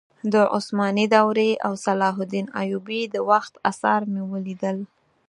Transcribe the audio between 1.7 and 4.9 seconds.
صلاح الدین ایوبي د وخت اثار مې ولیدل.